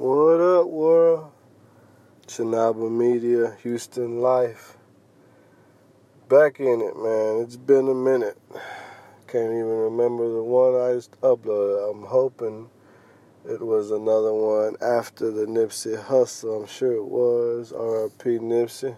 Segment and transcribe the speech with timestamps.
[0.00, 1.30] What up, world?
[2.26, 4.78] Chinaba Media, Houston Life.
[6.26, 7.42] Back in it, man.
[7.42, 8.38] It's been a minute.
[9.26, 11.90] Can't even remember the one I just uploaded.
[11.90, 12.70] I'm hoping
[13.46, 16.62] it was another one after the Nipsey Hussle.
[16.62, 17.70] I'm sure it was.
[17.72, 18.96] RIP Nipsey.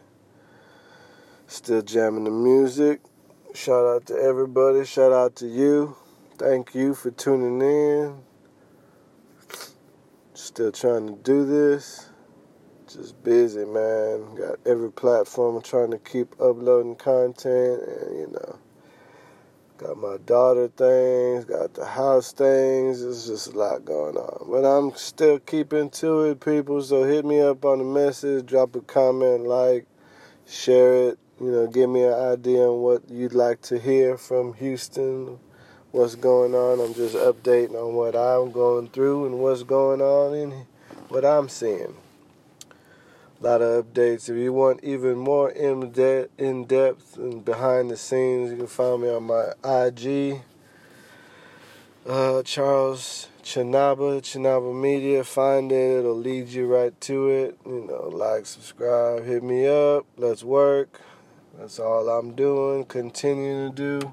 [1.49, 3.01] Still jamming the music.
[3.55, 4.85] Shout out to everybody.
[4.85, 5.97] Shout out to you.
[6.39, 8.32] Thank you for tuning in.
[10.35, 12.09] Still trying to do this.
[12.87, 14.35] Just busy, man.
[14.35, 18.59] Got every platform trying to keep uploading content and, you know,
[19.79, 23.03] got my daughter things, got the house things.
[23.03, 24.51] It's just a lot going on.
[24.51, 26.83] But I'm still keeping to it, people.
[26.83, 29.87] So hit me up on the message, drop a comment, like,
[30.47, 34.55] share it you know, give me an idea on what you'd like to hear from
[34.55, 35.41] Houston,
[35.93, 36.81] what's going on.
[36.81, 40.67] I'm just updating on what I'm going through and what's going on and
[41.09, 41.95] what I'm seeing.
[43.41, 44.29] A lot of updates.
[44.29, 48.67] If you want even more in depth, in depth and behind the scenes, you can
[48.67, 50.41] find me on my IG,
[52.09, 55.25] uh, Charles Chinaba, Chinaba Media.
[55.25, 57.59] Find it; it'll lead you right to it.
[57.67, 60.07] You know, like, subscribe, hit me up.
[60.17, 61.01] Let's work.
[61.59, 64.13] That's all I'm doing, continuing to do.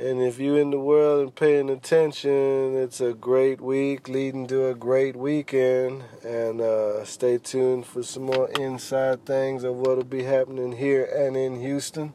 [0.00, 4.68] And if you're in the world and paying attention, it's a great week leading to
[4.68, 6.04] a great weekend.
[6.24, 11.36] And uh, stay tuned for some more inside things of what'll be happening here and
[11.36, 12.12] in Houston.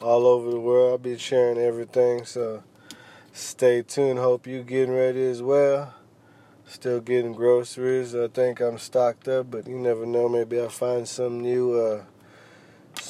[0.00, 2.24] All over the world, I'll be sharing everything.
[2.24, 2.62] So
[3.34, 4.18] stay tuned.
[4.18, 5.92] Hope you're getting ready as well.
[6.64, 8.14] Still getting groceries.
[8.14, 10.26] I think I'm stocked up, but you never know.
[10.26, 11.78] Maybe I'll find some new.
[11.78, 12.04] Uh,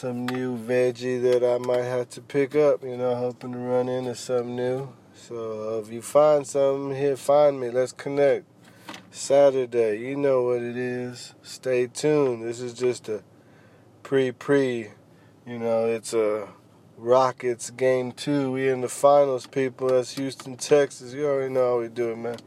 [0.01, 3.87] some new veggie that I might have to pick up, you know, hoping to run
[3.87, 4.89] into something new.
[5.15, 7.69] So uh, if you find something here, find me.
[7.69, 8.47] Let's connect.
[9.11, 11.35] Saturday, you know what it is.
[11.43, 12.43] Stay tuned.
[12.43, 13.23] This is just a
[14.03, 14.89] pre pre.
[15.47, 16.49] You know, it's a
[16.97, 18.53] Rockets game two.
[18.53, 19.89] We in the finals, people.
[19.89, 21.13] That's Houston, Texas.
[21.13, 22.39] You already know how we do it, man.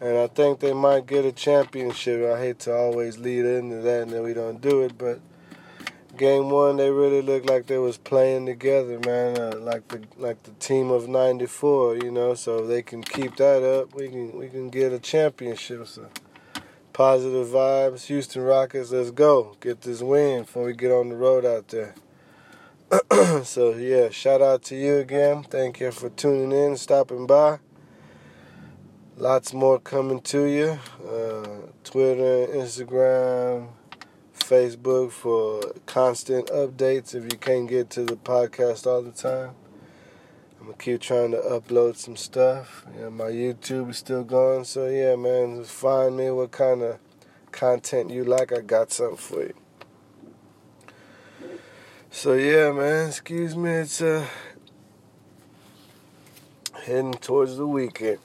[0.00, 2.32] And I think they might get a championship.
[2.32, 5.18] I hate to always lead into that and then we don't do it, but
[6.16, 9.38] game one, they really looked like they was playing together, man.
[9.38, 12.34] Uh, like the like the team of '94, you know.
[12.34, 15.86] So they can keep that up, we can we can get a championship.
[15.86, 16.08] So
[16.92, 18.90] positive vibes, Houston Rockets.
[18.90, 21.94] Let's go get this win before we get on the road out there.
[23.44, 25.42] so yeah, shout out to you again.
[25.44, 27.58] Thank you for tuning in, stopping by.
[29.16, 30.78] Lots more coming to you.
[31.06, 33.68] Uh, Twitter, Instagram
[34.42, 39.54] Facebook for constant updates if you can't get to the podcast all the time.
[40.60, 42.86] I'm gonna keep trying to upload some stuff.
[42.98, 46.98] Yeah, my YouTube is still going, so yeah, man, just find me what kind of
[47.50, 48.52] content you like.
[48.52, 49.54] I got something for you.
[52.10, 54.26] So yeah, man, excuse me, it's uh
[56.84, 58.18] heading towards the weekend.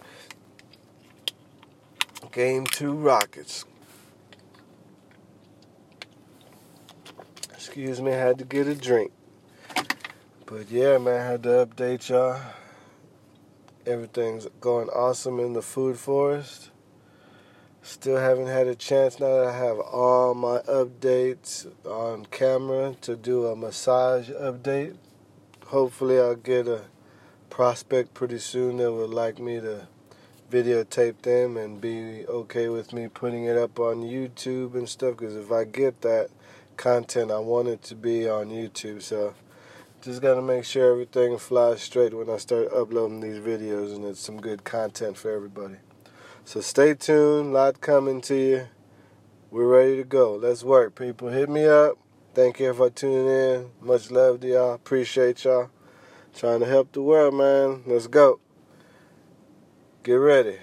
[2.31, 3.65] Game two Rockets.
[7.77, 9.11] Excuse me, I had to get a drink.
[10.47, 12.41] But yeah, man, I had to update y'all.
[13.85, 16.71] Everything's going awesome in the food forest.
[17.83, 23.15] Still haven't had a chance now that I have all my updates on camera to
[23.15, 24.97] do a massage update.
[25.67, 26.85] Hopefully, I'll get a
[27.51, 29.87] prospect pretty soon that would like me to
[30.49, 35.15] videotape them and be okay with me putting it up on YouTube and stuff.
[35.15, 36.31] Because if I get that,
[36.77, 39.01] content I want it to be on YouTube.
[39.01, 39.33] So
[40.01, 44.05] just got to make sure everything flies straight when I start uploading these videos and
[44.05, 45.75] it's some good content for everybody.
[46.45, 48.67] So stay tuned, a lot coming to you.
[49.49, 50.35] We're ready to go.
[50.35, 51.29] Let's work, people.
[51.29, 51.97] Hit me up.
[52.33, 53.69] Thank you for tuning in.
[53.81, 54.73] Much love to y'all.
[54.73, 55.71] Appreciate y'all.
[56.35, 57.83] Trying to help the world, man.
[57.87, 58.39] Let's go.
[60.03, 60.59] Get ready.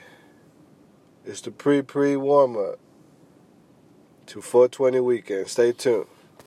[1.25, 2.79] It's the pre pre warm up
[4.27, 5.49] to 420 weekend.
[5.49, 6.07] Stay tuned.